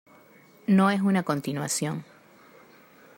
No 0.65 0.89
es 0.89 0.99
una 0.99 1.21
continuación. 1.21 2.03